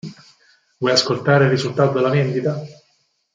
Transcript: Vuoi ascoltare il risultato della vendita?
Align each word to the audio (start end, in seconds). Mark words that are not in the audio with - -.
Vuoi 0.79 0.93
ascoltare 0.93 1.43
il 1.43 1.51
risultato 1.51 1.93
della 1.93 2.09
vendita? 2.09 2.59